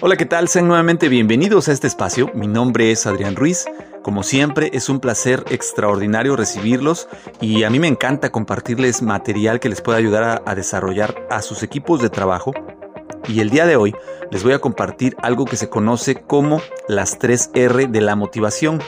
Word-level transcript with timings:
Hola, 0.00 0.16
¿qué 0.16 0.26
tal? 0.26 0.48
Sean 0.48 0.66
nuevamente 0.66 1.08
bienvenidos 1.08 1.68
a 1.68 1.72
este 1.72 1.86
espacio. 1.86 2.30
Mi 2.34 2.48
nombre 2.48 2.90
es 2.90 3.06
Adrián 3.06 3.36
Ruiz. 3.36 3.66
Como 4.02 4.22
siempre, 4.22 4.70
es 4.72 4.88
un 4.88 5.00
placer 5.00 5.44
extraordinario 5.50 6.36
recibirlos 6.36 7.08
y 7.40 7.64
a 7.64 7.70
mí 7.70 7.78
me 7.78 7.88
encanta 7.88 8.30
compartirles 8.30 9.02
material 9.02 9.60
que 9.60 9.68
les 9.68 9.80
pueda 9.80 9.98
ayudar 9.98 10.24
a, 10.24 10.42
a, 10.44 10.54
desarrollar 10.54 11.26
a 11.30 11.42
sus 11.42 11.62
equipos 11.62 12.02
de 12.02 12.10
trabajo. 12.10 12.52
Y 13.28 13.40
el 13.40 13.50
día 13.50 13.66
de 13.66 13.76
hoy 13.76 13.94
les 14.30 14.42
voy 14.42 14.52
a 14.52 14.60
compartir 14.60 15.16
algo 15.22 15.44
que 15.44 15.56
se 15.56 15.68
conoce 15.68 16.16
como 16.22 16.60
las 16.88 17.18
3 17.18 17.50
R 17.54 17.86
de 17.86 18.00
la 18.00 18.16
motivación. 18.16 18.80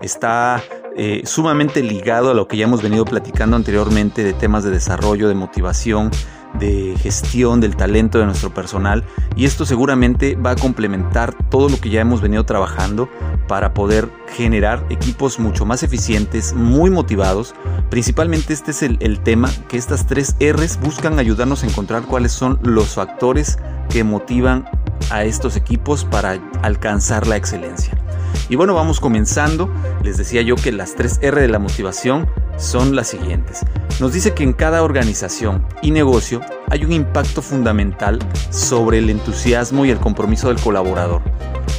Está 0.00 0.62
eh, 0.96 1.22
sumamente 1.24 1.82
ligado 1.82 2.30
a 2.30 2.34
lo 2.34 2.48
que 2.48 2.56
ya 2.56 2.64
hemos 2.64 2.82
venido 2.82 3.04
platicando 3.04 3.56
anteriormente 3.56 4.22
de 4.22 4.32
temas 4.32 4.64
de 4.64 4.70
desarrollo, 4.70 5.28
de 5.28 5.34
motivación, 5.34 6.10
de 6.58 6.94
gestión 7.00 7.60
del 7.60 7.76
talento 7.76 8.18
de 8.18 8.26
nuestro 8.26 8.52
personal 8.52 9.04
y 9.36 9.46
esto 9.46 9.64
seguramente 9.64 10.36
va 10.36 10.50
a 10.50 10.56
complementar 10.56 11.34
todo 11.48 11.68
lo 11.68 11.80
que 11.80 11.90
ya 11.90 12.00
hemos 12.00 12.20
venido 12.20 12.44
trabajando 12.44 13.08
para 13.48 13.74
poder 13.74 14.08
generar 14.36 14.84
equipos 14.90 15.38
mucho 15.38 15.64
más 15.64 15.82
eficientes, 15.82 16.54
muy 16.54 16.90
motivados. 16.90 17.54
Principalmente 17.90 18.52
este 18.52 18.70
es 18.70 18.82
el, 18.82 18.98
el 19.00 19.20
tema 19.20 19.50
que 19.68 19.76
estas 19.76 20.06
tres 20.06 20.36
R's 20.40 20.78
buscan 20.80 21.18
ayudarnos 21.18 21.62
a 21.62 21.66
encontrar 21.66 22.02
cuáles 22.02 22.32
son 22.32 22.58
los 22.62 22.94
factores 22.94 23.58
que 23.88 24.04
motivan 24.04 24.64
a 25.10 25.24
estos 25.24 25.56
equipos 25.56 26.04
para 26.04 26.38
alcanzar 26.62 27.26
la 27.26 27.36
excelencia. 27.36 27.94
Y 28.52 28.54
bueno, 28.54 28.74
vamos 28.74 29.00
comenzando. 29.00 29.70
Les 30.02 30.18
decía 30.18 30.42
yo 30.42 30.56
que 30.56 30.72
las 30.72 30.94
3 30.94 31.20
R 31.22 31.40
de 31.40 31.48
la 31.48 31.58
motivación 31.58 32.28
son 32.58 32.94
las 32.94 33.08
siguientes. 33.08 33.64
Nos 33.98 34.12
dice 34.12 34.34
que 34.34 34.42
en 34.42 34.52
cada 34.52 34.82
organización 34.82 35.64
y 35.80 35.90
negocio 35.90 36.42
hay 36.68 36.84
un 36.84 36.92
impacto 36.92 37.40
fundamental 37.40 38.18
sobre 38.50 38.98
el 38.98 39.08
entusiasmo 39.08 39.86
y 39.86 39.90
el 39.90 40.00
compromiso 40.00 40.48
del 40.48 40.60
colaborador. 40.60 41.22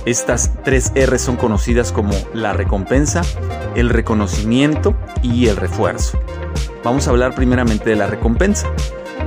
Estas 0.07 0.51
3 0.63 0.93
R 0.95 1.19
son 1.19 1.35
conocidas 1.35 1.91
como 1.91 2.15
la 2.33 2.53
recompensa, 2.53 3.21
el 3.75 3.91
reconocimiento 3.91 4.95
y 5.21 5.49
el 5.49 5.57
refuerzo. 5.57 6.17
Vamos 6.83 7.07
a 7.07 7.11
hablar 7.11 7.35
primeramente 7.35 7.91
de 7.91 7.97
la 7.97 8.07
recompensa. 8.07 8.67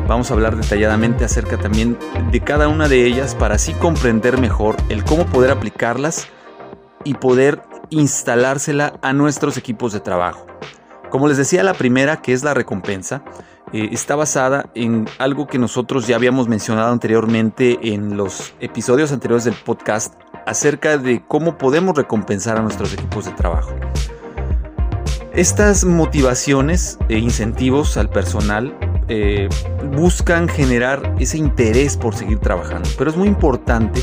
Vamos 0.09 0.33
a 0.33 0.35
hablar 0.35 0.57
detalladamente 0.57 1.25
acerca 1.25 1.57
también 1.59 1.97
de 2.33 2.41
cada 2.41 2.67
una 2.67 2.89
de 2.89 3.07
ellas 3.07 3.37
para 3.37 3.55
así 3.55 3.73
comprender 3.75 4.37
mejor 4.37 4.75
el 4.89 5.05
cómo 5.05 5.27
poder 5.27 5.53
aplicarlas 5.53 6.27
y 7.07 7.15
poder 7.15 7.63
instalársela 7.91 8.95
a 9.01 9.13
nuestros 9.13 9.57
equipos 9.57 9.93
de 9.93 10.01
trabajo. 10.01 10.47
Como 11.11 11.29
les 11.29 11.37
decía, 11.37 11.63
la 11.63 11.75
primera, 11.75 12.21
que 12.21 12.33
es 12.33 12.43
la 12.43 12.53
recompensa, 12.53 13.23
eh, 13.73 13.89
está 13.93 14.17
basada 14.17 14.71
en 14.75 15.09
algo 15.19 15.47
que 15.47 15.59
nosotros 15.59 16.07
ya 16.07 16.17
habíamos 16.17 16.49
mencionado 16.49 16.93
anteriormente 16.93 17.79
en 17.95 18.17
los 18.17 18.55
episodios 18.61 19.13
anteriores 19.13 19.45
del 19.45 19.55
podcast 19.55 20.15
acerca 20.47 20.99
de 20.99 21.23
cómo 21.27 21.59
podemos 21.59 21.97
recompensar 21.97 22.59
a 22.59 22.63
nuestros 22.63 22.93
equipos 22.93 23.25
de 23.25 23.33
trabajo. 23.33 23.73
Estas 25.33 25.85
motivaciones 25.85 26.99
e 27.09 27.19
incentivos 27.19 27.97
al 27.97 28.09
personal 28.09 28.77
eh, 29.09 29.49
buscan 29.93 30.49
generar 30.49 31.15
ese 31.19 31.39
interés 31.39 31.97
por 31.97 32.17
seguir 32.17 32.39
trabajando, 32.39 32.89
pero 32.99 33.11
es 33.11 33.17
muy 33.17 33.29
importante 33.29 34.01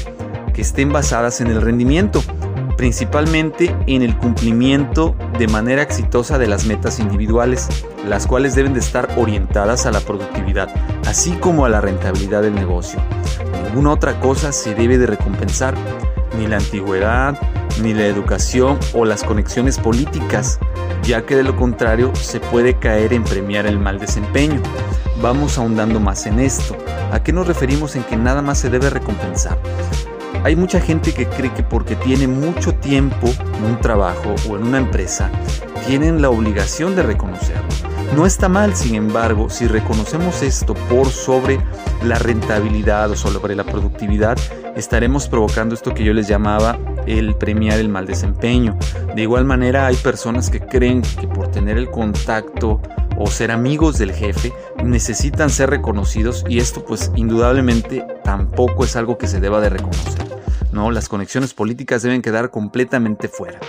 que 0.53 0.62
estén 0.62 0.94
basadas 0.94 1.41
en 1.41 1.47
el 1.47 1.62
rendimiento 1.62 2.22
principalmente 2.78 3.75
en 3.88 4.01
el 4.01 4.17
cumplimiento 4.17 5.16
de 5.38 5.47
manera 5.47 5.81
exitosa 5.81 6.38
de 6.38 6.47
las 6.47 6.66
metas 6.66 7.00
individuales, 7.00 7.67
las 8.07 8.28
cuales 8.28 8.56
deben 8.56 8.73
de 8.73 8.79
estar 8.79 9.09
orientadas 9.17 9.85
a 9.85 9.91
la 9.91 10.00
productividad, 10.00 10.69
así 11.07 11.31
como 11.34 11.66
a 11.66 11.69
la 11.69 11.81
rentabilidad 11.81 12.41
del 12.41 12.56
negocio. 12.56 13.00
Ninguna 13.66 13.94
otra 13.94 14.19
cosa 14.19 14.51
se 14.51 14.75
debe 14.75 14.97
de 14.97 15.07
recompensar, 15.07 15.75
ni 16.38 16.47
la 16.47 16.57
antigüedad, 16.57 17.39
ni 17.81 17.94
la 17.94 18.06
educación 18.06 18.78
o 18.94 19.05
las 19.05 19.23
conexiones 19.23 19.79
políticas, 19.79 20.59
ya 21.03 21.25
que 21.25 21.35
de 21.35 21.44
lo 21.44 21.55
contrario 21.55 22.13
se 22.16 22.40
puede 22.40 22.75
caer 22.75 23.13
en 23.13 23.23
premiar 23.23 23.66
el 23.66 23.79
mal 23.79 24.00
desempeño. 24.00 24.61
Vamos 25.22 25.57
ahondando 25.57 26.00
más 26.00 26.25
en 26.25 26.40
esto. 26.40 26.75
¿A 27.11 27.23
qué 27.23 27.31
nos 27.31 27.47
referimos 27.47 27.95
en 27.95 28.03
que 28.03 28.17
nada 28.17 28.41
más 28.41 28.59
se 28.59 28.69
debe 28.69 28.90
recompensar? 28.90 29.57
Hay 30.43 30.57
mucha 30.57 30.81
gente 30.81 31.13
que 31.13 31.25
cree 31.25 31.53
que 31.53 31.63
porque 31.63 31.95
tiene 31.95 32.27
mucho 32.27 32.75
tiempo 32.75 33.27
en 33.57 33.63
un 33.63 33.79
trabajo 33.79 34.35
o 34.49 34.57
en 34.57 34.63
una 34.63 34.77
empresa, 34.77 35.31
tienen 35.87 36.21
la 36.21 36.29
obligación 36.29 36.97
de 36.97 37.03
reconocerlo. 37.03 37.63
No 38.13 38.25
está 38.25 38.49
mal, 38.49 38.75
sin 38.75 38.95
embargo, 38.95 39.49
si 39.49 39.67
reconocemos 39.67 40.43
esto 40.43 40.73
por 40.73 41.07
sobre 41.07 41.59
la 42.03 42.19
rentabilidad 42.19 43.09
o 43.09 43.15
sobre 43.15 43.55
la 43.55 43.63
productividad, 43.63 44.37
estaremos 44.75 45.29
provocando 45.29 45.75
esto 45.75 45.93
que 45.93 46.03
yo 46.03 46.13
les 46.13 46.27
llamaba 46.27 46.77
el 47.07 47.35
premiar 47.35 47.79
el 47.79 47.87
mal 47.87 48.05
desempeño. 48.05 48.77
De 49.15 49.21
igual 49.21 49.45
manera, 49.45 49.87
hay 49.87 49.95
personas 49.95 50.49
que 50.49 50.59
creen 50.59 51.03
que 51.21 51.27
por 51.27 51.47
tener 51.47 51.77
el 51.77 51.89
contacto 51.89 52.81
o 53.17 53.27
ser 53.27 53.49
amigos 53.51 53.97
del 53.97 54.11
jefe 54.11 54.51
necesitan 54.83 55.49
ser 55.49 55.69
reconocidos 55.69 56.43
y 56.49 56.59
esto 56.59 56.84
pues 56.84 57.11
indudablemente 57.16 58.05
tampoco 58.23 58.84
es 58.84 58.96
algo 58.96 59.17
que 59.17 59.28
se 59.28 59.39
deba 59.39 59.61
de 59.61 59.69
reconocer. 59.69 60.22
No, 60.73 60.90
las 60.90 61.08
conexiones 61.08 61.53
políticas 61.53 62.02
deben 62.02 62.23
quedar 62.23 62.49
completamente 62.49 63.28
fuera. 63.28 63.59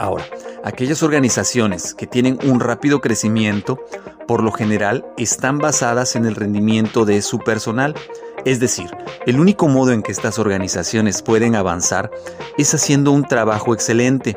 Ahora, 0.00 0.24
aquellas 0.64 1.04
organizaciones 1.04 1.94
que 1.94 2.08
tienen 2.08 2.40
un 2.42 2.58
rápido 2.58 3.00
crecimiento, 3.00 3.84
por 4.26 4.42
lo 4.42 4.50
general, 4.50 5.06
están 5.16 5.58
basadas 5.58 6.16
en 6.16 6.26
el 6.26 6.34
rendimiento 6.34 7.04
de 7.04 7.22
su 7.22 7.38
personal. 7.38 7.94
Es 8.44 8.58
decir, 8.58 8.90
el 9.26 9.38
único 9.38 9.68
modo 9.68 9.92
en 9.92 10.02
que 10.02 10.10
estas 10.10 10.40
organizaciones 10.40 11.22
pueden 11.22 11.54
avanzar 11.54 12.10
es 12.58 12.74
haciendo 12.74 13.12
un 13.12 13.22
trabajo 13.22 13.72
excelente. 13.72 14.36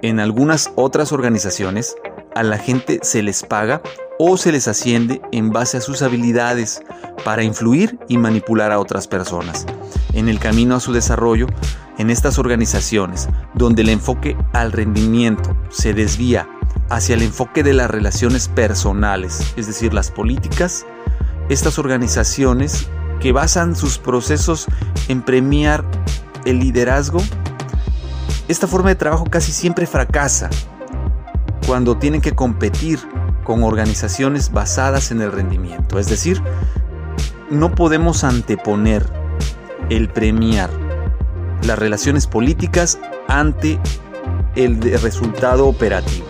En 0.00 0.18
algunas 0.18 0.72
otras 0.76 1.12
organizaciones, 1.12 1.94
a 2.34 2.42
la 2.42 2.56
gente 2.56 3.00
se 3.02 3.22
les 3.22 3.42
paga 3.42 3.82
o 4.18 4.36
se 4.36 4.52
les 4.52 4.68
asciende 4.68 5.20
en 5.32 5.50
base 5.50 5.76
a 5.76 5.80
sus 5.80 6.02
habilidades 6.02 6.82
para 7.24 7.42
influir 7.42 7.98
y 8.08 8.18
manipular 8.18 8.72
a 8.72 8.78
otras 8.78 9.06
personas. 9.08 9.66
En 10.12 10.28
el 10.28 10.38
camino 10.38 10.76
a 10.76 10.80
su 10.80 10.92
desarrollo, 10.92 11.46
en 11.98 12.10
estas 12.10 12.38
organizaciones 12.38 13.28
donde 13.54 13.82
el 13.82 13.88
enfoque 13.88 14.36
al 14.52 14.72
rendimiento 14.72 15.56
se 15.70 15.94
desvía 15.94 16.48
hacia 16.88 17.14
el 17.14 17.22
enfoque 17.22 17.62
de 17.62 17.74
las 17.74 17.90
relaciones 17.90 18.48
personales, 18.48 19.54
es 19.56 19.66
decir, 19.66 19.92
las 19.92 20.10
políticas, 20.10 20.86
estas 21.48 21.78
organizaciones 21.78 22.88
que 23.20 23.32
basan 23.32 23.74
sus 23.74 23.98
procesos 23.98 24.66
en 25.08 25.22
premiar 25.22 25.84
el 26.44 26.60
liderazgo, 26.60 27.20
esta 28.48 28.66
forma 28.66 28.90
de 28.90 28.96
trabajo 28.96 29.24
casi 29.24 29.52
siempre 29.52 29.86
fracasa 29.86 30.50
cuando 31.66 31.96
tienen 31.96 32.20
que 32.20 32.32
competir 32.32 33.00
con 33.46 33.62
organizaciones 33.62 34.50
basadas 34.52 35.12
en 35.12 35.22
el 35.22 35.30
rendimiento. 35.30 36.00
Es 36.00 36.08
decir, 36.08 36.42
no 37.48 37.76
podemos 37.76 38.24
anteponer 38.24 39.06
el 39.88 40.08
premiar 40.08 40.68
las 41.62 41.78
relaciones 41.78 42.26
políticas 42.26 42.98
ante 43.28 43.78
el 44.56 44.80
resultado 45.00 45.68
operativo. 45.68 46.26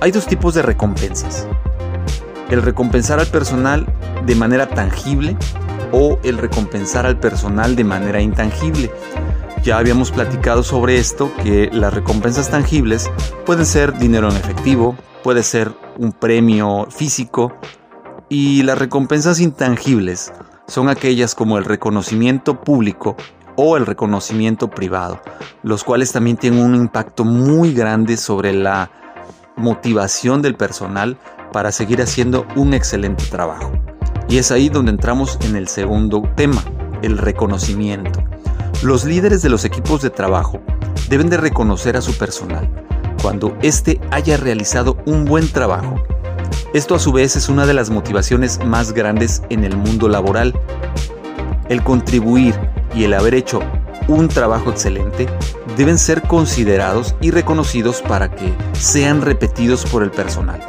Hay 0.00 0.12
dos 0.12 0.26
tipos 0.26 0.54
de 0.54 0.62
recompensas. 0.62 1.48
El 2.48 2.62
recompensar 2.62 3.18
al 3.18 3.26
personal 3.26 3.86
de 4.24 4.36
manera 4.36 4.68
tangible 4.68 5.36
o 5.90 6.20
el 6.22 6.38
recompensar 6.38 7.06
al 7.06 7.18
personal 7.18 7.74
de 7.74 7.82
manera 7.82 8.20
intangible. 8.20 8.92
Ya 9.62 9.78
habíamos 9.78 10.10
platicado 10.10 10.64
sobre 10.64 10.98
esto, 10.98 11.32
que 11.36 11.70
las 11.72 11.94
recompensas 11.94 12.50
tangibles 12.50 13.08
pueden 13.46 13.64
ser 13.64 13.96
dinero 13.96 14.28
en 14.28 14.36
efectivo, 14.36 14.96
puede 15.22 15.44
ser 15.44 15.72
un 15.98 16.10
premio 16.10 16.88
físico 16.90 17.56
y 18.28 18.64
las 18.64 18.76
recompensas 18.76 19.38
intangibles 19.38 20.32
son 20.66 20.88
aquellas 20.88 21.36
como 21.36 21.58
el 21.58 21.64
reconocimiento 21.64 22.60
público 22.60 23.16
o 23.54 23.76
el 23.76 23.86
reconocimiento 23.86 24.68
privado, 24.68 25.20
los 25.62 25.84
cuales 25.84 26.10
también 26.10 26.38
tienen 26.38 26.64
un 26.64 26.74
impacto 26.74 27.24
muy 27.24 27.72
grande 27.72 28.16
sobre 28.16 28.52
la 28.52 28.90
motivación 29.54 30.42
del 30.42 30.56
personal 30.56 31.18
para 31.52 31.70
seguir 31.70 32.02
haciendo 32.02 32.48
un 32.56 32.74
excelente 32.74 33.26
trabajo. 33.26 33.70
Y 34.28 34.38
es 34.38 34.50
ahí 34.50 34.70
donde 34.70 34.90
entramos 34.90 35.38
en 35.42 35.54
el 35.54 35.68
segundo 35.68 36.22
tema, 36.34 36.64
el 37.02 37.16
reconocimiento. 37.16 38.31
Los 38.82 39.04
líderes 39.04 39.42
de 39.42 39.48
los 39.48 39.64
equipos 39.64 40.02
de 40.02 40.10
trabajo 40.10 40.60
deben 41.08 41.30
de 41.30 41.36
reconocer 41.36 41.96
a 41.96 42.02
su 42.02 42.18
personal 42.18 42.68
cuando 43.22 43.56
éste 43.62 44.00
haya 44.10 44.36
realizado 44.36 44.98
un 45.06 45.24
buen 45.24 45.48
trabajo. 45.48 46.02
Esto 46.74 46.96
a 46.96 46.98
su 46.98 47.12
vez 47.12 47.36
es 47.36 47.48
una 47.48 47.64
de 47.64 47.74
las 47.74 47.90
motivaciones 47.90 48.58
más 48.64 48.90
grandes 48.90 49.40
en 49.50 49.62
el 49.62 49.76
mundo 49.76 50.08
laboral. 50.08 50.52
El 51.68 51.84
contribuir 51.84 52.58
y 52.92 53.04
el 53.04 53.14
haber 53.14 53.36
hecho 53.36 53.60
un 54.08 54.26
trabajo 54.26 54.70
excelente 54.72 55.28
deben 55.76 55.96
ser 55.96 56.22
considerados 56.22 57.14
y 57.20 57.30
reconocidos 57.30 58.02
para 58.02 58.32
que 58.32 58.52
sean 58.72 59.22
repetidos 59.22 59.86
por 59.86 60.02
el 60.02 60.10
personal. 60.10 60.60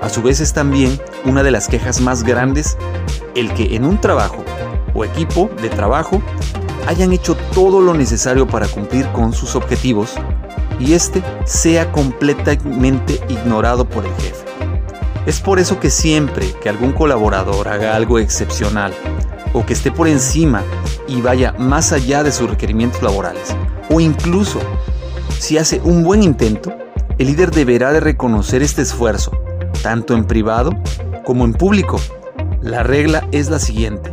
A 0.00 0.08
su 0.08 0.22
vez 0.22 0.40
es 0.40 0.54
también 0.54 0.98
una 1.26 1.42
de 1.42 1.50
las 1.50 1.68
quejas 1.68 2.00
más 2.00 2.22
grandes 2.22 2.78
el 3.34 3.52
que 3.52 3.76
en 3.76 3.84
un 3.84 4.00
trabajo 4.00 4.42
o 4.94 5.04
equipo 5.04 5.50
de 5.60 5.68
trabajo 5.68 6.22
hayan 6.86 7.12
hecho 7.12 7.36
todo 7.54 7.80
lo 7.80 7.94
necesario 7.94 8.46
para 8.46 8.68
cumplir 8.68 9.06
con 9.12 9.32
sus 9.32 9.54
objetivos 9.56 10.14
y 10.78 10.94
este 10.94 11.22
sea 11.44 11.92
completamente 11.92 13.20
ignorado 13.28 13.88
por 13.88 14.04
el 14.04 14.12
jefe. 14.14 14.44
Es 15.26 15.40
por 15.40 15.58
eso 15.58 15.78
que 15.78 15.90
siempre 15.90 16.52
que 16.62 16.68
algún 16.68 16.92
colaborador 16.92 17.68
haga 17.68 17.94
algo 17.94 18.18
excepcional 18.18 18.92
o 19.52 19.66
que 19.66 19.74
esté 19.74 19.92
por 19.92 20.08
encima 20.08 20.62
y 21.06 21.20
vaya 21.20 21.52
más 21.58 21.92
allá 21.92 22.22
de 22.22 22.32
sus 22.32 22.48
requerimientos 22.48 23.02
laborales, 23.02 23.54
o 23.90 24.00
incluso 24.00 24.60
si 25.38 25.58
hace 25.58 25.80
un 25.84 26.02
buen 26.02 26.22
intento, 26.22 26.72
el 27.18 27.26
líder 27.26 27.50
deberá 27.50 27.92
de 27.92 28.00
reconocer 28.00 28.62
este 28.62 28.82
esfuerzo, 28.82 29.32
tanto 29.82 30.14
en 30.14 30.24
privado 30.24 30.70
como 31.24 31.44
en 31.44 31.52
público. 31.52 31.98
La 32.62 32.82
regla 32.82 33.26
es 33.32 33.50
la 33.50 33.58
siguiente. 33.58 34.12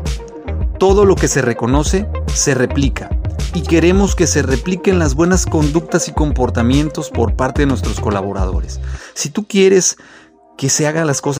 Todo 0.78 1.06
lo 1.06 1.16
que 1.16 1.28
se 1.28 1.42
reconoce 1.42 2.08
se 2.38 2.54
replica 2.54 3.10
y 3.54 3.64
queremos 3.64 4.16
que 4.16 4.28
se 4.28 4.44
repliquen 4.44 5.00
las 5.00 5.16
buenas 5.16 5.46
conductas 5.46 6.08
y 6.08 6.14
comportamientos 6.14 7.10
por 7.10 7.36
parte 7.36 7.64
de 7.64 7.66
nuestros 7.66 8.00
colaboradores. 8.00 8.80
Si 9.14 9.30
tú 9.30 9.48
quieres 9.48 9.98
que 10.58 10.70
se 10.70 10.88
hagan 10.88 11.08
las 11.08 11.22
cosas 11.22 11.40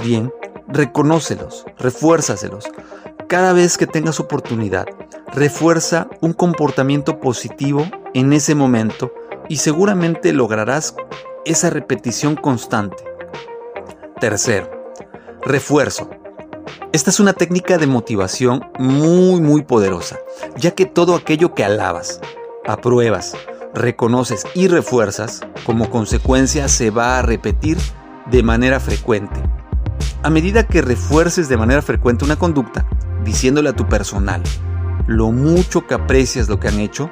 bien, 0.00 0.32
reconócelos, 0.68 1.64
refuérzaselos. 1.78 2.70
Cada 3.28 3.52
vez 3.52 3.78
que 3.78 3.86
tengas 3.86 4.20
oportunidad, 4.20 4.86
refuerza 5.32 6.08
un 6.20 6.32
comportamiento 6.32 7.20
positivo 7.20 7.86
en 8.14 8.32
ese 8.32 8.54
momento 8.54 9.12
y 9.48 9.56
seguramente 9.56 10.32
lograrás 10.32 10.94
esa 11.44 11.70
repetición 11.70 12.36
constante. 12.36 13.04
Tercero, 14.20 14.70
refuerzo. 15.42 16.10
Esta 16.92 17.10
es 17.10 17.20
una 17.20 17.32
técnica 17.32 17.78
de 17.78 17.86
motivación 17.86 18.64
muy 18.78 19.40
muy 19.40 19.62
poderosa, 19.62 20.18
ya 20.56 20.72
que 20.72 20.86
todo 20.86 21.14
aquello 21.14 21.54
que 21.54 21.64
alabas, 21.64 22.20
apruebas, 22.66 23.34
reconoces 23.74 24.44
y 24.54 24.68
refuerzas, 24.68 25.40
como 25.64 25.90
consecuencia 25.90 26.68
se 26.68 26.90
va 26.90 27.18
a 27.18 27.22
repetir 27.22 27.78
de 28.30 28.42
manera 28.42 28.78
frecuente 28.78 29.40
a 30.22 30.30
medida 30.30 30.66
que 30.66 30.82
refuerces 30.82 31.48
de 31.48 31.56
manera 31.56 31.82
frecuente 31.82 32.24
una 32.24 32.36
conducta, 32.36 32.86
diciéndole 33.24 33.70
a 33.70 33.76
tu 33.76 33.88
personal 33.88 34.42
lo 35.06 35.32
mucho 35.32 35.86
que 35.86 35.94
aprecias 35.94 36.48
lo 36.48 36.60
que 36.60 36.68
han 36.68 36.78
hecho, 36.78 37.10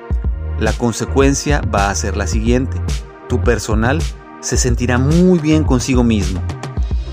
la 0.59 0.73
consecuencia 0.73 1.61
va 1.75 1.91
a 1.91 1.95
ser 1.95 2.17
la 2.17 2.27
siguiente. 2.27 2.81
Tu 3.29 3.41
personal 3.43 4.01
se 4.41 4.57
sentirá 4.57 4.97
muy 4.99 5.39
bien 5.41 5.65
consigo 5.65 6.05
mismo. 6.05 6.41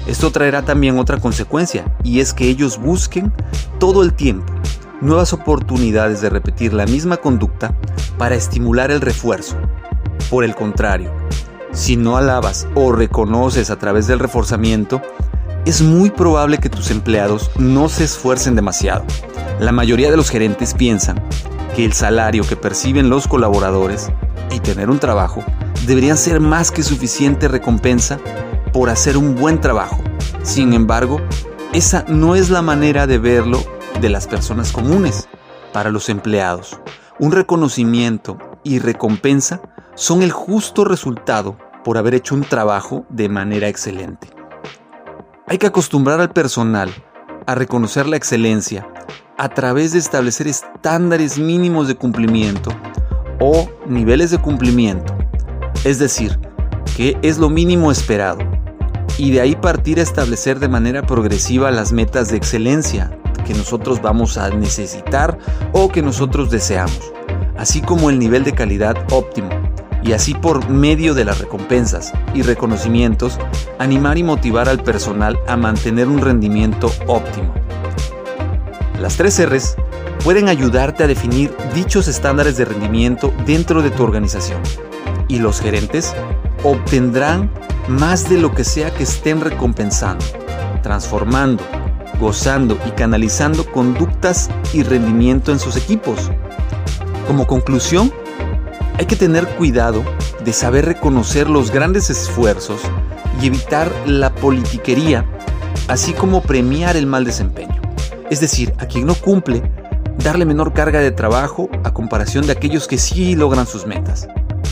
Esto 0.05 0.31
traerá 0.31 0.63
también 0.63 0.99
otra 0.99 1.19
consecuencia, 1.19 1.83
y 2.03 2.19
es 2.19 2.33
que 2.33 2.47
ellos 2.47 2.77
busquen 2.77 3.33
todo 3.79 4.03
el 4.03 4.13
tiempo 4.13 4.53
nuevas 5.01 5.33
oportunidades 5.33 6.21
de 6.21 6.29
repetir 6.29 6.73
la 6.73 6.85
misma 6.85 7.17
conducta 7.17 7.75
para 8.17 8.35
estimular 8.35 8.91
el 8.91 9.01
refuerzo. 9.01 9.55
Por 10.29 10.43
el 10.43 10.55
contrario, 10.55 11.11
si 11.71 11.97
no 11.97 12.17
alabas 12.17 12.67
o 12.73 12.91
reconoces 12.91 13.69
a 13.69 13.77
través 13.77 14.07
del 14.07 14.19
reforzamiento, 14.19 15.01
es 15.67 15.81
muy 15.81 16.09
probable 16.09 16.59
que 16.59 16.69
tus 16.69 16.91
empleados 16.91 17.51
no 17.57 17.89
se 17.89 18.05
esfuercen 18.05 18.55
demasiado. 18.55 19.03
La 19.59 19.73
mayoría 19.73 20.09
de 20.09 20.15
los 20.15 20.29
gerentes 20.29 20.73
piensan 20.73 21.21
que 21.75 21.83
el 21.83 21.91
salario 21.91 22.45
que 22.47 22.55
perciben 22.55 23.09
los 23.09 23.27
colaboradores 23.27 24.09
y 24.49 24.61
tener 24.61 24.89
un 24.89 24.99
trabajo 24.99 25.43
deberían 25.85 26.17
ser 26.17 26.39
más 26.39 26.71
que 26.71 26.83
suficiente 26.83 27.49
recompensa 27.49 28.17
por 28.71 28.89
hacer 28.89 29.17
un 29.17 29.35
buen 29.35 29.59
trabajo. 29.59 29.97
Sin 30.41 30.71
embargo, 30.71 31.19
esa 31.73 32.05
no 32.07 32.35
es 32.35 32.49
la 32.49 32.61
manera 32.61 33.05
de 33.05 33.17
verlo 33.17 33.61
de 33.99 34.09
las 34.09 34.25
personas 34.25 34.71
comunes. 34.71 35.27
Para 35.73 35.91
los 35.91 36.07
empleados, 36.07 36.79
un 37.19 37.33
reconocimiento 37.33 38.37
y 38.63 38.79
recompensa 38.79 39.61
son 39.95 40.23
el 40.23 40.31
justo 40.31 40.85
resultado 40.85 41.57
por 41.83 41.97
haber 41.97 42.13
hecho 42.13 42.35
un 42.35 42.43
trabajo 42.43 43.05
de 43.09 43.27
manera 43.27 43.67
excelente. 43.67 44.36
Hay 45.49 45.59
que 45.59 45.67
acostumbrar 45.67 46.19
al 46.19 46.31
personal 46.31 46.89
a 47.45 47.55
reconocer 47.55 48.05
la 48.05 48.17
excelencia 48.17 48.85
a 49.37 49.47
través 49.47 49.93
de 49.93 49.99
establecer 49.99 50.45
estándares 50.45 51.39
mínimos 51.39 51.87
de 51.87 51.95
cumplimiento 51.95 52.69
o 53.39 53.69
niveles 53.87 54.31
de 54.31 54.39
cumplimiento. 54.39 55.15
Es 55.85 55.99
decir, 55.99 56.37
que 56.97 57.17
es 57.21 57.37
lo 57.37 57.49
mínimo 57.49 57.93
esperado. 57.93 58.39
Y 59.17 59.31
de 59.31 59.39
ahí 59.39 59.55
partir 59.55 59.99
a 59.99 60.03
establecer 60.03 60.59
de 60.59 60.67
manera 60.67 61.03
progresiva 61.03 61.71
las 61.71 61.93
metas 61.93 62.29
de 62.29 62.35
excelencia 62.35 63.17
que 63.45 63.53
nosotros 63.53 64.01
vamos 64.01 64.37
a 64.37 64.49
necesitar 64.49 65.37
o 65.71 65.87
que 65.87 66.01
nosotros 66.01 66.51
deseamos, 66.51 67.13
así 67.57 67.81
como 67.81 68.09
el 68.09 68.19
nivel 68.19 68.43
de 68.43 68.51
calidad 68.51 68.97
óptimo 69.13 69.46
y 70.07 70.13
así 70.13 70.33
por 70.33 70.69
medio 70.69 71.13
de 71.13 71.25
las 71.25 71.39
recompensas 71.39 72.13
y 72.33 72.41
reconocimientos 72.41 73.37
animar 73.77 74.17
y 74.17 74.23
motivar 74.23 74.69
al 74.69 74.81
personal 74.81 75.37
a 75.47 75.57
mantener 75.57 76.07
un 76.07 76.21
rendimiento 76.21 76.89
óptimo. 77.07 77.53
Las 79.01 79.17
tres 79.17 79.45
R's 79.45 79.75
pueden 80.23 80.47
ayudarte 80.47 81.03
a 81.03 81.07
definir 81.07 81.53
dichos 81.75 82.07
estándares 82.07 82.55
de 82.57 82.65
rendimiento 82.65 83.33
dentro 83.45 83.81
de 83.81 83.91
tu 83.91 84.03
organización 84.03 84.61
y 85.27 85.39
los 85.39 85.59
gerentes 85.59 86.15
obtendrán 86.63 87.51
más 87.89 88.29
de 88.29 88.37
lo 88.37 88.53
que 88.53 88.63
sea 88.63 88.93
que 88.93 89.03
estén 89.03 89.41
recompensando, 89.41 90.23
transformando, 90.83 91.63
gozando 92.19 92.77
y 92.85 92.91
canalizando 92.91 93.69
conductas 93.71 94.49
y 94.73 94.83
rendimiento 94.83 95.51
en 95.51 95.59
sus 95.59 95.75
equipos. 95.75 96.31
Como 97.27 97.45
conclusión, 97.45 98.11
hay 98.97 99.05
que 99.05 99.15
tener 99.15 99.47
cuidado 99.47 100.03
de 100.43 100.53
saber 100.53 100.85
reconocer 100.85 101.49
los 101.49 101.71
grandes 101.71 102.09
esfuerzos 102.09 102.81
y 103.41 103.47
evitar 103.47 103.91
la 104.07 104.33
politiquería, 104.33 105.25
así 105.87 106.13
como 106.13 106.41
premiar 106.41 106.97
el 106.97 107.05
mal 107.05 107.23
desempeño. 107.23 107.79
Es 108.29 108.39
decir, 108.39 108.73
a 108.79 108.87
quien 108.87 109.05
no 109.05 109.13
cumple, 109.13 109.61
darle 110.17 110.45
menor 110.45 110.73
carga 110.73 110.99
de 110.99 111.11
trabajo 111.11 111.69
a 111.83 111.93
comparación 111.93 112.47
de 112.47 112.53
aquellos 112.53 112.87
que 112.87 112.97
sí 112.97 113.35
logran 113.35 113.67
sus 113.67 113.85
metas. 113.85 114.27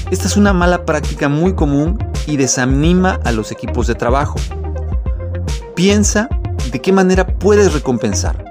Esta 0.09 0.27
es 0.27 0.37
una 0.37 0.53
mala 0.53 0.85
práctica 0.85 1.29
muy 1.29 1.53
común 1.53 1.99
y 2.25 2.37
desanima 2.37 3.19
a 3.23 3.31
los 3.31 3.51
equipos 3.51 3.87
de 3.87 3.95
trabajo. 3.95 4.39
Piensa 5.75 6.29
de 6.71 6.81
qué 6.81 6.91
manera 6.91 7.27
puedes 7.27 7.73
recompensar, 7.73 8.43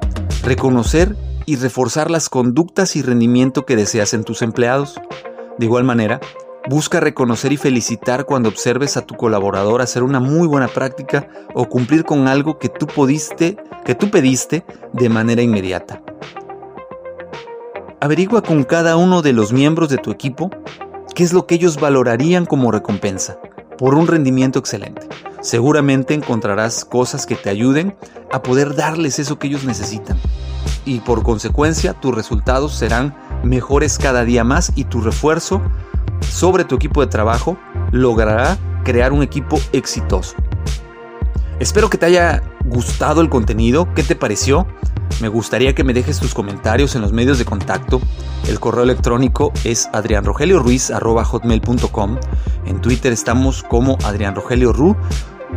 reconocer 0.45 1.17
y 1.47 1.57
reforzar 1.57 2.11
las 2.11 2.29
conductas 2.29 2.97
y 2.97 3.03
rendimiento 3.03 3.67
que 3.67 3.77
deseas 3.77 4.15
en 4.15 4.25
tus 4.25 4.43
empleados. 4.43 5.01
De 5.59 5.67
igual 5.67 5.85
manera, 5.85 6.21
busca 6.69 7.01
reconocer 7.01 7.53
y 7.53 7.57
felicitar 7.57 8.25
cuando 8.25 8.49
observes 8.49 8.97
a 8.97 9.03
tu 9.03 9.15
colaborador 9.15 9.83
hacer 9.83 10.03
una 10.03 10.21
muy 10.21 10.49
buena 10.49 10.69
práctica 10.69 11.29
o 11.55 11.69
cumplir 11.69 12.05
con 12.05 12.27
algo 12.27 12.59
que 12.59 12.69
tú 12.69 12.87
pudiste, 12.87 13.57
que 13.85 13.95
tú 13.95 14.11
pediste 14.11 14.65
de 14.93 15.09
manera 15.09 15.43
inmediata. 15.43 16.03
Averigua 18.01 18.43
con 18.43 18.65
cada 18.65 18.97
uno 18.97 19.23
de 19.23 19.33
los 19.33 19.53
miembros 19.53 19.89
de 19.89 19.99
tu 19.99 20.11
equipo 20.11 20.51
qué 21.15 21.23
es 21.23 21.33
lo 21.33 21.47
que 21.47 21.55
ellos 21.55 21.79
valorarían 21.81 22.45
como 22.45 22.71
recompensa 22.71 23.39
por 23.79 23.95
un 23.95 24.07
rendimiento 24.07 24.59
excelente. 24.59 25.09
Seguramente 25.41 26.15
encontrarás 26.15 26.85
cosas 26.85 27.27
que 27.27 27.35
te 27.37 27.51
ayuden 27.51 27.97
a 28.33 28.43
poder 28.43 28.75
darles 28.75 29.19
eso 29.19 29.39
que 29.39 29.47
ellos 29.47 29.65
necesitan. 29.65 30.19
Y 30.85 31.01
por 31.01 31.23
consecuencia 31.23 31.95
tus 31.95 32.15
resultados 32.15 32.75
serán 32.75 33.15
mejores 33.43 33.99
cada 33.99 34.25
día 34.25 34.45
más 34.45 34.73
y 34.75 34.85
tu 34.85 35.01
refuerzo 35.01 35.63
sobre 36.21 36.65
tu 36.65 36.77
equipo 36.77 37.01
de 37.01 37.07
trabajo 37.07 37.57
logrará 37.91 38.59
crear 38.85 39.13
un 39.13 39.23
equipo 39.23 39.59
exitoso. 39.73 40.35
Espero 41.61 41.89
que 41.89 41.99
te 41.99 42.07
haya 42.07 42.43
gustado 42.65 43.21
el 43.21 43.29
contenido. 43.29 43.87
¿Qué 43.95 44.03
te 44.03 44.17
pareció? 44.17 44.67
Me 45.21 45.29
gustaría 45.29 45.73
que 45.75 45.85
me 45.85 45.93
dejes 45.93 46.19
tus 46.19 46.35
comentarios 46.35 46.97
en 46.97 47.03
los 47.03 47.13
medios 47.13 47.39
de 47.39 47.45
contacto. 47.45 48.01
El 48.49 48.59
correo 48.59 48.83
electrónico 48.83 49.53
es 49.63 49.89
adrianrogelioruiz.com. 49.93 52.19
En 52.67 52.81
Twitter 52.81 53.13
estamos 53.13 53.63
como 53.63 53.97
Adrián 54.05 54.35
Rogelio 54.35 54.73
Ru. 54.73 54.97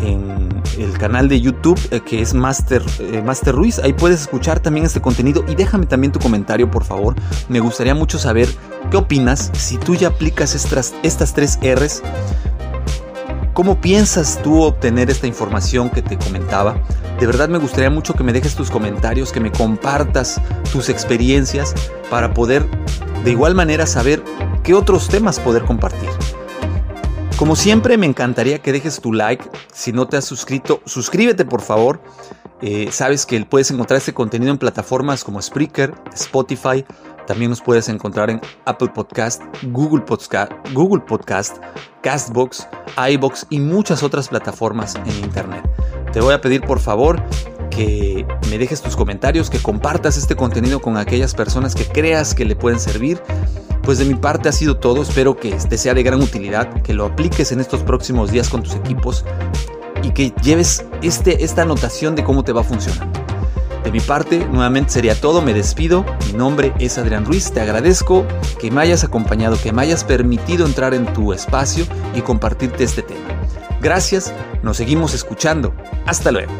En 0.01 0.61
el 0.77 0.97
canal 0.97 1.27
de 1.27 1.41
YouTube 1.41 1.79
eh, 1.91 2.01
que 2.01 2.21
es 2.21 2.33
Master, 2.33 2.83
eh, 2.99 3.21
Master 3.25 3.55
Ruiz. 3.55 3.79
Ahí 3.79 3.93
puedes 3.93 4.21
escuchar 4.21 4.59
también 4.59 4.85
este 4.85 5.01
contenido 5.01 5.43
y 5.47 5.55
déjame 5.55 5.85
también 5.85 6.11
tu 6.11 6.19
comentario, 6.19 6.69
por 6.69 6.83
favor. 6.83 7.15
Me 7.49 7.59
gustaría 7.59 7.95
mucho 7.95 8.19
saber 8.19 8.47
qué 8.91 8.97
opinas 8.97 9.51
si 9.53 9.77
tú 9.77 9.95
ya 9.95 10.09
aplicas 10.09 10.55
estas, 10.55 10.93
estas 11.03 11.33
tres 11.33 11.59
R's 11.61 12.03
¿Cómo 13.57 13.81
piensas 13.81 14.39
tú 14.43 14.61
obtener 14.61 15.09
esta 15.09 15.25
información 15.25 15.89
que 15.89 16.03
te 16.03 16.15
comentaba? 16.15 16.79
De 17.19 17.25
verdad 17.25 17.49
me 17.49 17.57
gustaría 17.57 17.89
mucho 17.89 18.13
que 18.13 18.23
me 18.23 18.31
dejes 18.31 18.53
tus 18.53 18.69
comentarios, 18.69 19.31
que 19.31 19.39
me 19.39 19.51
compartas 19.51 20.39
tus 20.71 20.89
experiencias 20.89 21.73
para 22.11 22.35
poder 22.35 22.67
de 23.23 23.31
igual 23.31 23.55
manera 23.55 23.87
saber 23.87 24.23
qué 24.61 24.75
otros 24.75 25.07
temas 25.07 25.39
poder 25.39 25.63
compartir. 25.63 26.09
Como 27.37 27.55
siempre 27.55 27.97
me 27.97 28.07
encantaría 28.07 28.59
que 28.59 28.71
dejes 28.71 28.99
tu 28.99 29.13
like. 29.13 29.47
Si 29.71 29.91
no 29.91 30.07
te 30.07 30.17
has 30.17 30.25
suscrito, 30.25 30.81
suscríbete 30.85 31.45
por 31.45 31.61
favor. 31.61 32.01
Eh, 32.61 32.89
sabes 32.91 33.27
que 33.27 33.45
puedes 33.45 33.69
encontrar 33.69 33.99
este 33.99 34.13
contenido 34.13 34.51
en 34.51 34.57
plataformas 34.57 35.23
como 35.23 35.39
Spreaker, 35.39 35.93
Spotify, 36.15 36.83
también 37.27 37.51
nos 37.51 37.61
puedes 37.61 37.89
encontrar 37.89 38.31
en 38.31 38.41
Apple 38.65 38.87
Podcast, 38.87 39.43
Google 39.63 40.01
Podcast, 40.01 40.51
Google 40.73 41.03
Podcast, 41.05 41.57
Castbox, 42.01 42.67
iBox 43.11 43.45
y 43.49 43.59
muchas 43.59 44.01
otras 44.01 44.29
plataformas 44.29 44.95
en 44.95 45.23
Internet. 45.23 45.61
Te 46.13 46.21
voy 46.21 46.33
a 46.33 46.41
pedir 46.41 46.61
por 46.61 46.79
favor 46.79 47.21
que 47.69 48.25
me 48.49 48.57
dejes 48.57 48.81
tus 48.81 48.95
comentarios, 48.95 49.49
que 49.49 49.59
compartas 49.59 50.17
este 50.17 50.35
contenido 50.35 50.81
con 50.81 50.97
aquellas 50.97 51.35
personas 51.35 51.75
que 51.75 51.85
creas 51.85 52.33
que 52.33 52.45
le 52.45 52.55
pueden 52.55 52.79
servir. 52.79 53.21
Pues 53.87 53.99
de 53.99 54.03
mi 54.03 54.15
parte 54.15 54.49
ha 54.49 54.51
sido 54.51 54.75
todo, 54.75 55.01
espero 55.01 55.37
que 55.37 55.51
te 55.51 55.77
sea 55.77 55.93
de 55.93 56.03
gran 56.03 56.21
utilidad, 56.21 56.81
que 56.81 56.93
lo 56.93 57.05
apliques 57.05 57.53
en 57.53 57.61
estos 57.61 57.83
próximos 57.83 58.29
días 58.33 58.49
con 58.49 58.61
tus 58.61 58.75
equipos 58.75 59.23
y 60.03 60.11
que 60.11 60.33
lleves 60.43 60.83
este, 61.01 61.45
esta 61.45 61.61
anotación 61.61 62.13
de 62.13 62.25
cómo 62.25 62.43
te 62.43 62.51
va 62.51 62.59
a 62.59 62.63
funcionar. 62.65 63.07
De 63.85 63.91
mi 63.93 64.01
parte, 64.01 64.45
nuevamente 64.45 64.91
sería 64.91 65.15
todo, 65.15 65.41
me 65.41 65.53
despido, 65.53 66.03
mi 66.25 66.33
nombre 66.33 66.73
es 66.79 66.97
Adrián 66.97 67.23
Ruiz, 67.23 67.53
te 67.53 67.61
agradezco 67.61 68.25
que 68.59 68.71
me 68.71 68.81
hayas 68.81 69.05
acompañado, 69.05 69.57
que 69.57 69.71
me 69.71 69.83
hayas 69.83 70.03
permitido 70.03 70.65
entrar 70.65 70.93
en 70.93 71.05
tu 71.13 71.31
espacio 71.31 71.85
y 72.13 72.19
compartirte 72.19 72.83
este 72.83 73.03
tema. 73.03 73.39
Gracias, 73.81 74.33
nos 74.63 74.75
seguimos 74.75 75.13
escuchando, 75.13 75.73
hasta 76.05 76.33
luego. 76.33 76.51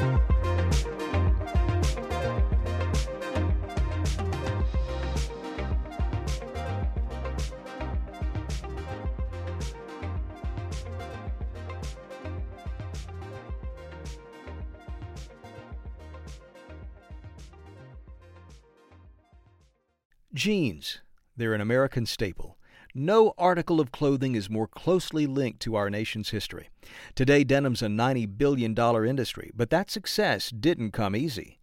Jeans. 20.37 20.99
They're 21.35 21.55
an 21.55 21.61
American 21.61 22.05
staple. 22.05 22.59
No 22.93 23.33
article 23.39 23.79
of 23.79 23.91
clothing 23.91 24.35
is 24.35 24.51
more 24.51 24.67
closely 24.67 25.25
linked 25.25 25.59
to 25.61 25.73
our 25.73 25.89
nation's 25.89 26.29
history. 26.29 26.69
Today, 27.15 27.43
denim's 27.43 27.81
a 27.81 27.87
$90 27.87 28.37
billion 28.37 28.77
industry, 28.77 29.49
but 29.55 29.71
that 29.71 29.89
success 29.89 30.51
didn't 30.51 30.91
come 30.91 31.15
easy. 31.15 31.57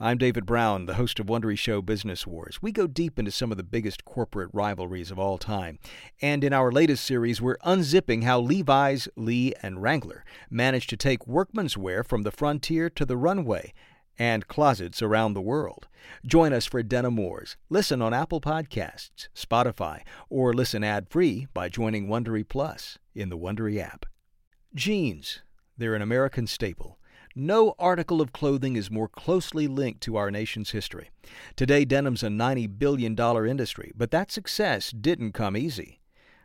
I'm 0.00 0.18
David 0.18 0.44
Brown, 0.44 0.86
the 0.86 0.94
host 0.94 1.20
of 1.20 1.26
Wondery 1.26 1.56
Show 1.56 1.80
Business 1.80 2.26
Wars. 2.26 2.60
We 2.60 2.72
go 2.72 2.88
deep 2.88 3.16
into 3.16 3.30
some 3.30 3.52
of 3.52 3.58
the 3.58 3.62
biggest 3.62 4.04
corporate 4.04 4.50
rivalries 4.52 5.12
of 5.12 5.20
all 5.20 5.38
time. 5.38 5.78
And 6.20 6.42
in 6.42 6.52
our 6.52 6.72
latest 6.72 7.04
series, 7.04 7.40
we're 7.40 7.58
unzipping 7.58 8.24
how 8.24 8.40
Levi's, 8.40 9.08
Lee, 9.14 9.54
and 9.62 9.80
Wrangler 9.80 10.24
managed 10.50 10.90
to 10.90 10.96
take 10.96 11.28
workman's 11.28 11.76
wear 11.76 12.02
from 12.02 12.22
the 12.22 12.32
frontier 12.32 12.90
to 12.90 13.06
the 13.06 13.16
runway 13.16 13.72
and 14.18 14.48
closets 14.48 15.02
around 15.02 15.34
the 15.34 15.40
world. 15.40 15.88
Join 16.24 16.52
us 16.52 16.66
for 16.66 16.82
Denim 16.82 17.16
Wars. 17.16 17.56
Listen 17.68 18.00
on 18.00 18.14
Apple 18.14 18.40
Podcasts, 18.40 19.28
Spotify, 19.34 20.02
or 20.30 20.52
listen 20.52 20.84
ad-free 20.84 21.48
by 21.52 21.68
joining 21.68 22.08
Wondery 22.08 22.48
Plus 22.48 22.98
in 23.14 23.28
the 23.28 23.38
Wondery 23.38 23.78
app. 23.78 24.06
Jeans. 24.74 25.42
They're 25.78 25.94
an 25.94 26.02
American 26.02 26.46
staple. 26.46 26.98
No 27.34 27.74
article 27.78 28.22
of 28.22 28.32
clothing 28.32 28.76
is 28.76 28.90
more 28.90 29.08
closely 29.08 29.66
linked 29.66 30.00
to 30.02 30.16
our 30.16 30.30
nation's 30.30 30.70
history. 30.70 31.10
Today, 31.54 31.84
denim's 31.84 32.22
a 32.22 32.28
$90 32.28 32.78
billion 32.78 33.18
industry, 33.46 33.92
but 33.94 34.10
that 34.10 34.30
success 34.30 34.90
didn't 34.90 35.32
come 35.32 35.54
easy. 35.54 36.00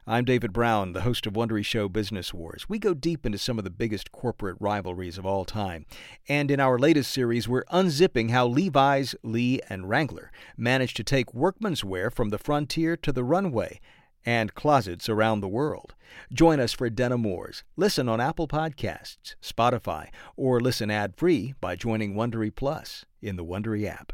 I'm 0.08 0.25
David 0.25 0.51
Brown, 0.51 0.93
the 0.93 1.01
host 1.01 1.27
of 1.27 1.34
Wondery 1.34 1.63
Show 1.63 1.88
Business 1.88 2.34
Wars. 2.34 2.65
We 2.67 2.79
go 2.79 2.96
deep 2.96 3.24
into 3.24 3.38
some 3.38 3.60
of 3.60 3.63
the 3.63 3.70
biggest 3.70 4.12
corporate 4.12 4.58
rivalries 4.60 5.20
of 5.20 5.27
all 5.27 5.46
time. 5.46 5.86
And 6.27 6.50
in 6.50 6.60
our 6.60 6.79
latest 6.79 7.12
series, 7.12 7.48
we're 7.48 7.65
unzipping 7.65 8.31
how 8.31 8.48
Levi's, 8.48 9.13
Lee, 9.22 9.62
and 9.70 9.88
Wrangler 9.88 10.31
managed 10.58 10.98
to 10.98 11.03
take 11.03 11.36
workman's 11.36 11.84
wear 11.84 12.10
from 12.10 12.29
the 12.29 12.39
frontier 12.39 12.98
to 12.98 13.12
the 13.12 13.24
runway 13.24 13.79
and 14.25 14.55
closets 14.55 15.08
around 15.08 15.41
the 15.41 15.48
world. 15.48 15.93
Join 16.34 16.60
us 16.60 16.74
for 16.74 16.89
Denim 16.89 17.24
Wars. 17.24 17.63
Listen 17.75 18.10
on 18.10 18.20
Apple 18.20 18.48
Podcasts, 18.48 19.36
Spotify, 19.39 20.08
or 20.36 20.60
listen 20.60 20.89
ad-free 20.89 21.53
by 21.62 21.75
joining 21.75 22.15
Wondery 22.15 22.53
Plus 22.53 23.05
in 23.22 23.36
the 23.36 23.46
Wondery 23.46 23.86
app. 23.86 24.13